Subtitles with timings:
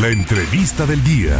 [0.00, 1.38] La entrevista del día.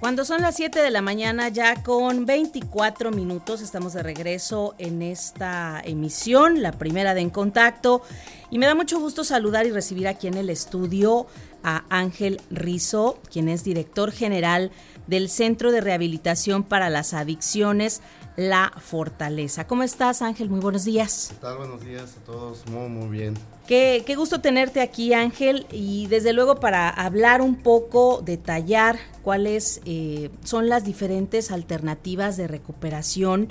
[0.00, 5.00] Cuando son las 7 de la mañana, ya con 24 minutos, estamos de regreso en
[5.00, 8.02] esta emisión, la primera de En Contacto.
[8.50, 11.28] Y me da mucho gusto saludar y recibir aquí en el estudio
[11.62, 14.72] a Ángel Rizo, quien es director general
[15.06, 18.02] del Centro de Rehabilitación para las Adicciones,
[18.38, 19.66] La Fortaleza.
[19.66, 20.48] ¿Cómo estás, Ángel?
[20.48, 21.30] Muy buenos días.
[21.30, 21.56] ¿Qué tal?
[21.56, 22.64] Buenos días a todos.
[22.68, 23.34] Muy, muy bien.
[23.66, 29.80] Qué, qué, gusto tenerte aquí, Ángel, y desde luego para hablar un poco, detallar cuáles
[29.86, 33.48] eh, son las diferentes alternativas de recuperación,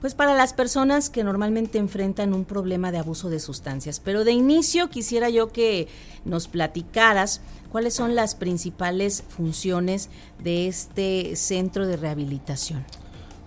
[0.00, 3.98] pues para las personas que normalmente enfrentan un problema de abuso de sustancias.
[3.98, 5.88] Pero de inicio quisiera yo que
[6.24, 7.40] nos platicaras
[7.72, 12.84] cuáles son las principales funciones de este centro de rehabilitación.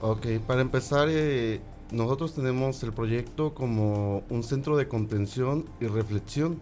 [0.04, 6.60] Ok, para empezar, eh, nosotros tenemos el proyecto como un centro de contención y reflexión,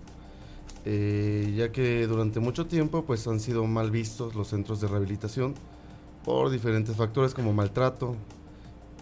[0.84, 5.54] eh, ya que durante mucho tiempo pues han sido mal vistos los centros de rehabilitación
[6.26, 8.18] por diferentes factores como maltrato.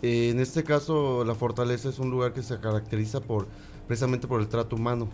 [0.03, 3.47] Eh, en este caso, la Fortaleza es un lugar que se caracteriza por
[3.87, 5.09] precisamente por el trato humano,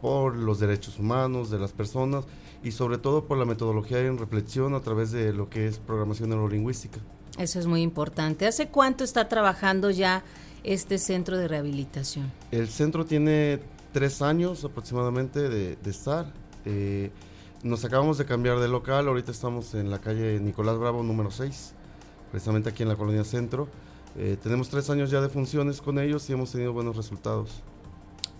[0.00, 2.24] por los derechos humanos de las personas
[2.62, 6.30] y sobre todo por la metodología en reflexión a través de lo que es programación
[6.30, 7.00] neurolingüística.
[7.38, 8.46] Eso es muy importante.
[8.46, 10.24] ¿Hace cuánto está trabajando ya
[10.62, 12.30] este centro de rehabilitación?
[12.50, 13.60] El centro tiene
[13.92, 16.32] tres años aproximadamente de, estar.
[16.64, 17.10] Eh,
[17.62, 21.74] nos acabamos de cambiar de local, ahorita estamos en la calle Nicolás Bravo número 6,
[22.30, 23.68] precisamente aquí en la colonia Centro.
[24.16, 27.62] Eh, tenemos tres años ya de funciones con ellos y hemos tenido buenos resultados.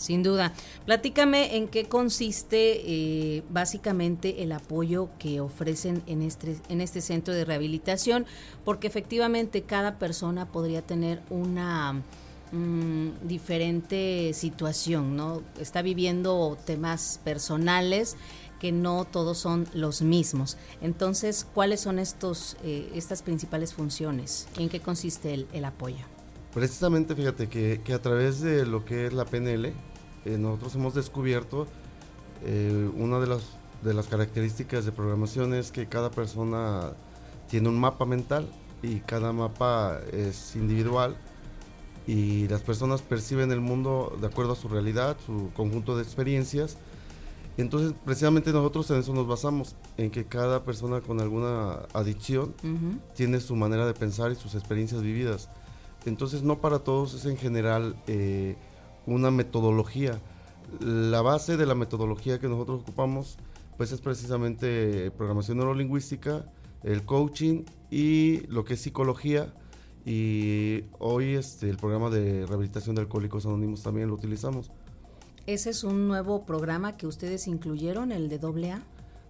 [0.01, 0.55] Sin duda.
[0.87, 7.34] Platícame en qué consiste eh, básicamente el apoyo que ofrecen en este, en este centro
[7.34, 8.25] de rehabilitación,
[8.65, 12.03] porque efectivamente cada persona podría tener una
[12.51, 15.43] mm, diferente situación, ¿no?
[15.61, 18.17] Está viviendo temas personales
[18.59, 20.56] que no todos son los mismos.
[20.81, 24.49] Entonces, ¿cuáles son estos, eh, estas principales funciones?
[24.56, 26.06] ¿En qué consiste el, el apoyo?
[26.55, 29.72] Precisamente, fíjate que, que, a través de lo que es la PNL,
[30.25, 31.66] eh, nosotros hemos descubierto
[32.44, 33.42] eh, una de las,
[33.82, 36.92] de las características de programación es que cada persona
[37.48, 38.48] tiene un mapa mental
[38.82, 41.16] y cada mapa es individual
[42.06, 46.76] y las personas perciben el mundo de acuerdo a su realidad, su conjunto de experiencias.
[47.56, 52.54] Entonces, precisamente nosotros en eso nos basamos, en que cada persona con alguna adicción
[53.14, 55.50] tiene su manera de pensar y sus experiencias vividas.
[56.06, 58.56] Entonces, no para todos es en general eh,
[59.06, 60.21] una metodología.
[60.81, 63.38] La base de la metodología que nosotros ocupamos
[63.77, 66.44] pues es precisamente programación neurolingüística,
[66.83, 69.55] el coaching y lo que es psicología
[70.05, 74.71] y hoy este el programa de rehabilitación de alcohólicos anónimos también lo utilizamos.
[75.47, 78.82] ¿Ese es un nuevo programa que ustedes incluyeron, el de AA?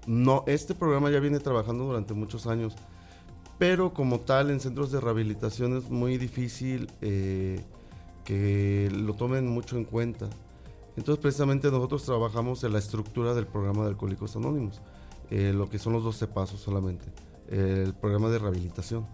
[0.06, 2.74] No, este programa ya viene trabajando durante muchos años,
[3.58, 7.60] pero como tal en centros de rehabilitación es muy difícil eh,
[8.92, 10.28] lo tomen mucho en cuenta.
[10.96, 14.80] Entonces precisamente nosotros trabajamos en la estructura del programa de Alcohólicos Anónimos,
[15.30, 17.06] eh, lo que son los 12 pasos solamente,
[17.48, 19.06] el programa de rehabilitación.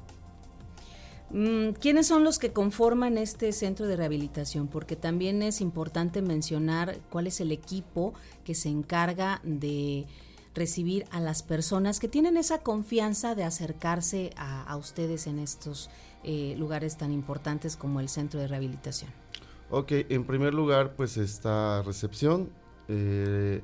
[1.31, 4.69] Mm, ¿Quiénes son los que conforman este centro de rehabilitación?
[4.69, 10.07] Porque también es importante mencionar cuál es el equipo que se encarga de
[10.57, 15.91] recibir a las personas que tienen esa confianza de acercarse a, ustedes en estos
[16.25, 19.11] eh, lugares tan importantes como el centro de rehabilitación?
[19.71, 22.51] Ok, en primer lugar pues está recepción,
[22.89, 23.63] eh,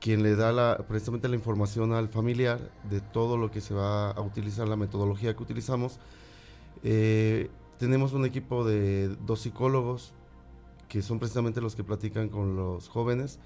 [0.00, 4.10] quien le da la, precisamente la información al familiar de todo lo que se va
[4.10, 5.98] a utilizar, la metodología que utilizamos.
[6.82, 10.12] Eh, tenemos un equipo de dos psicólogos
[10.88, 13.38] que son precisamente los que platican con los jóvenes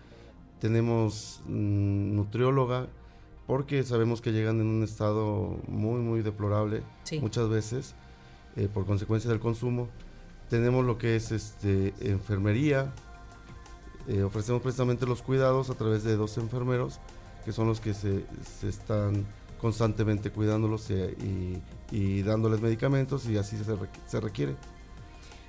[0.61, 2.89] tenemos mm, nutrióloga,
[3.47, 6.83] porque sabemos que llegan en un estado muy, muy deplorable
[7.21, 7.97] muchas veces
[8.57, 9.89] eh, por consecuencia del consumo.
[10.49, 12.93] Tenemos lo que es este, enfermería,
[14.09, 17.01] eh, ofrecemos precisamente los cuidados a través de dos enfermeros,
[17.45, 18.25] que son los que se,
[18.63, 19.27] están
[19.61, 23.57] constantemente cuidándolos y, dándoles medicamentos y así
[24.09, 24.57] se, requiere.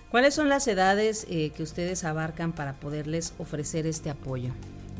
[0.10, 4.52] ¿Cuáles son las edades eh, que ustedes abarcan para poderles ofrecer este apoyo?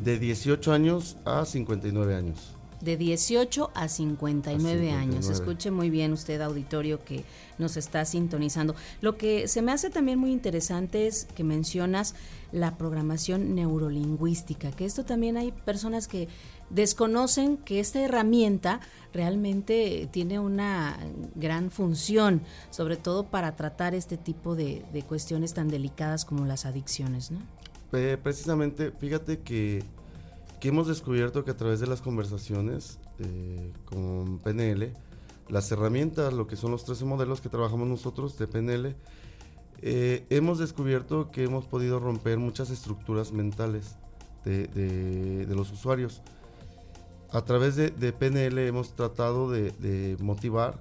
[0.02, 2.56] De 18 años a 59 años.
[2.80, 5.28] de 18 a 59, años.
[5.28, 7.24] Escuche muy bien usted, auditorio, que
[7.56, 8.74] nos está sintonizando.
[9.00, 12.16] Lo que se me hace también muy interesante es que mencionas
[12.50, 16.28] la programación neurolingüística, que esto también hay personas que
[16.70, 18.80] desconocen que esta herramienta
[19.12, 20.98] realmente tiene una
[21.34, 27.30] gran función, sobre todo para tratar este tipo de, cuestiones tan delicadas como las adicciones,
[27.30, 27.40] ¿no?
[28.22, 29.84] Precisamente, fíjate que
[30.62, 34.92] que hemos descubierto que a través de las conversaciones eh, con PNL,
[35.48, 38.94] las herramientas, lo que son los 13 modelos que trabajamos nosotros de PNL,
[39.80, 43.96] eh, hemos descubierto que hemos podido romper muchas estructuras mentales
[44.44, 46.22] de, los usuarios.
[47.32, 50.78] A través de, PNL hemos tratado de, motivar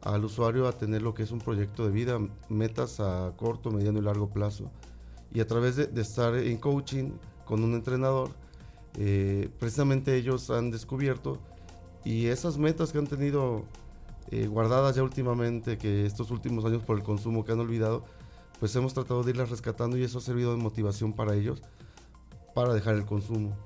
[0.00, 2.18] al usuario a tener lo que es un proyecto de vida,
[2.48, 4.68] metas a corto, mediano y largo plazo.
[5.32, 7.12] Y a través de, estar en coaching
[7.44, 8.30] con un entrenador,
[8.98, 11.38] eh, precisamente ellos han descubierto
[12.04, 13.64] y esas metas que han tenido
[14.30, 18.04] eh, guardadas ya últimamente, que estos últimos años por el consumo que han olvidado,
[18.58, 21.62] pues hemos tratado de irlas rescatando y eso ha servido de motivación para ellos
[22.54, 23.56] para dejar el consumo.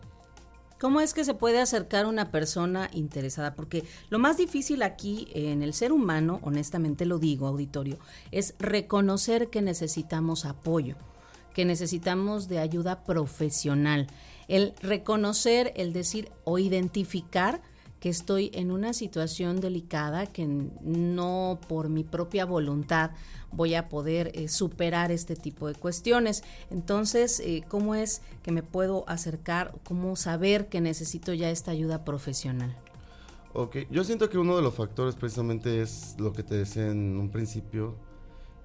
[0.81, 3.55] ¿Cómo es que se puede acercar una persona interesada?
[3.55, 7.99] Porque lo más difícil aquí en el ser humano, honestamente lo digo, auditorio,
[8.33, 10.97] es reconocer que necesitamos apoyo,
[11.55, 14.09] que necesitamos de ayuda profesional
[14.49, 17.63] el reconocer, el decir o identificar
[18.01, 23.13] que estoy en una situación delicada, que no por mi propia voluntad
[23.51, 26.45] voy a poder eh, superar este tipo de cuestiones.
[26.71, 29.75] Entonces, eh, ¿cómo es que me puedo acercar?
[29.85, 32.77] ¿Cómo saber que necesito ya esta ayuda profesional?
[33.55, 37.17] Ok, yo siento que uno de los factores precisamente es lo que te decía en
[37.17, 37.95] un principio,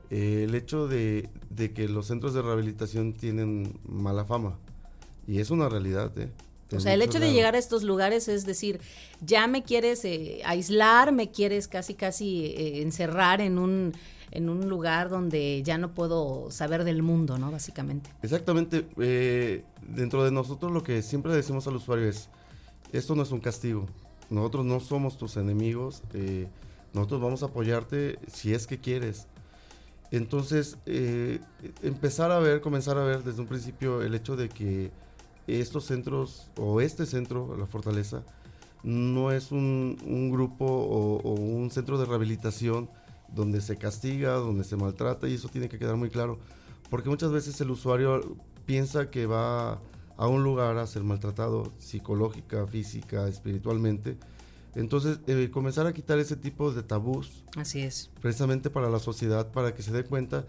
[0.09, 4.57] eh, el hecho de, de que los centros de rehabilitación tienen mala fama.
[5.27, 6.31] Y es una realidad, ¿eh?
[6.75, 8.79] O sea, el hecho de llegar a estos lugares es decir,
[9.21, 13.94] ya me quieres eh, aislar, me quieres casi, casi eh, encerrar en un,
[14.31, 17.51] en un lugar donde ya no puedo saber del mundo, ¿no?
[17.51, 18.11] Básicamente.
[18.21, 18.85] Exactamente.
[18.97, 22.29] Eh, dentro de nosotros lo que siempre decimos al usuario es,
[22.91, 23.88] esto no es un castigo.
[24.29, 26.03] Nosotros no somos tus enemigos.
[26.94, 29.27] nosotros vamos a apoyarte si es que quieres.
[30.11, 30.77] Entonces,
[31.83, 34.91] empezar a ver, comenzar a ver desde un principio el hecho de que
[35.47, 38.23] estos centros o este centro, la Fortaleza,
[38.83, 42.89] no es un, grupo o, un centro de rehabilitación
[43.27, 46.39] donde se castiga, donde se maltrata y eso tiene que quedar muy claro,
[46.89, 49.79] porque muchas veces el usuario piensa que va
[50.17, 54.17] a un lugar a ser maltratado psicológica, física, espiritualmente.
[54.80, 57.44] Entonces, eh, comenzar a quitar ese tipo de tabús.
[57.58, 58.10] Así es.
[58.22, 60.46] Precisamente para la sociedad, para que se dé cuenta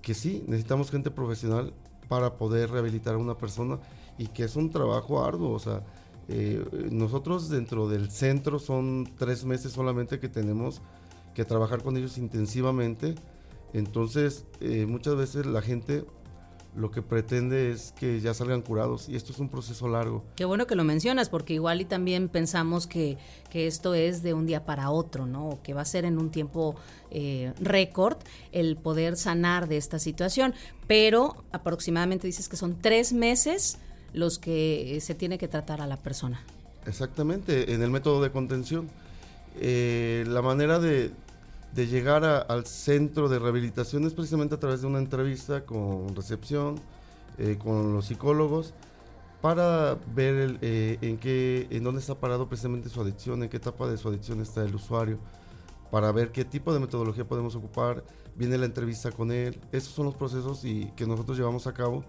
[0.00, 1.74] que sí, necesitamos gente profesional
[2.08, 3.78] para poder rehabilitar a una persona
[4.16, 5.50] y que es un trabajo arduo.
[5.50, 5.84] O sea,
[6.28, 10.80] eh, nosotros dentro del centro son tres meses solamente que tenemos
[11.34, 13.16] que trabajar con ellos intensivamente.
[13.74, 16.06] Entonces, eh, muchas veces la gente
[16.78, 20.24] lo que pretende es que ya salgan curados y esto es un proceso largo.
[20.36, 23.18] Qué bueno que lo mencionas porque igual y también pensamos que,
[23.50, 25.48] que esto es de un día para otro, ¿no?
[25.48, 26.76] O que va a ser en un tiempo
[27.10, 28.18] eh, récord
[28.52, 30.54] el poder sanar de esta situación,
[30.86, 33.78] pero aproximadamente dices que son tres meses
[34.12, 36.40] los que eh, se tiene que tratar a la persona.
[36.86, 38.88] Exactamente, en el método de contención.
[39.60, 41.10] Eh, la manera de,
[41.74, 46.80] llegar al centro de rehabilitación es precisamente a través de una entrevista con recepción,
[47.38, 48.74] eh, con los psicólogos,
[49.40, 53.96] para ver en, qué, en dónde está parado precisamente su adicción, en qué etapa de
[53.96, 55.18] su adicción está el usuario,
[55.90, 58.04] para ver qué tipo de metodología podemos ocupar.
[58.34, 59.60] Viene la entrevista con él.
[59.72, 62.04] Esos son los procesos y, que nosotros llevamos a cabo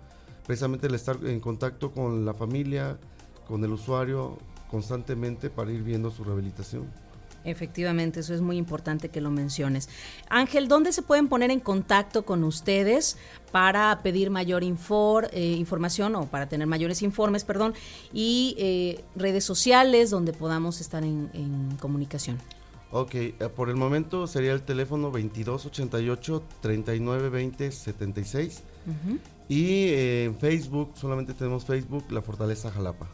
[0.46, 3.00] precisamente el estar en contacto con la familia,
[3.48, 4.38] con el usuario
[4.70, 6.88] constantemente para ir viendo su rehabilitación.
[7.43, 9.89] Efectivamente, eso es muy importante que lo menciones.
[10.29, 13.17] Ángel, ¿dónde se pueden poner en contacto con ustedes
[13.51, 17.74] para pedir mayor eh, información o para tener mayores informes, perdón,
[18.13, 21.29] y eh, redes sociales donde podamos estar en,
[21.79, 22.38] comunicación?
[22.91, 28.63] Ok, eh, por el momento sería el teléfono 2288 3920 76
[29.50, 33.08] y eh, en Facebook, solamente tenemos Facebook, La Fortaleza Jalapa.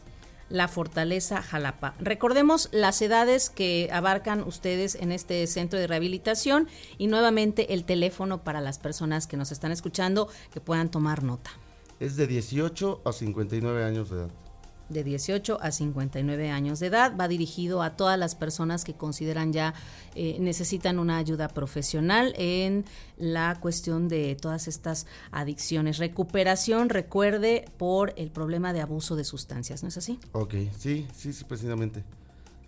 [0.48, 1.94] La Fortaleza Jalapa.
[1.98, 8.44] Recordemos las edades que abarcan ustedes en este centro de rehabilitación y nuevamente el teléfono
[8.44, 11.50] para las personas que nos están escuchando que puedan tomar nota.
[11.98, 14.45] Es de 18 a 59 años de edad
[14.88, 17.16] de 18 a 59 años de edad.
[17.18, 19.74] Va dirigido a todas las personas que consideran ya
[20.14, 22.84] eh, necesitan una ayuda profesional en
[23.16, 25.98] la cuestión de todas estas adicciones.
[25.98, 30.18] Recuperación, recuerde, por el problema de abuso de sustancias, ¿no es así?
[30.32, 32.04] Ok, sí, sí, sí, precisamente.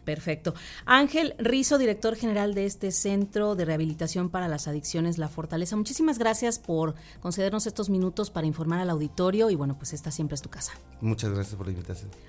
[0.09, 0.55] Perfecto.
[0.87, 5.77] Ángel Rizo, director general de este Centro de Rehabilitación para las Adicciones La Fortaleza.
[5.77, 10.37] Muchísimas gracias por concedernos estos minutos para informar al auditorio y bueno, pues esta siempre
[10.37, 10.73] es tu casa.
[11.03, 12.11] Muchas gracias por la invitación.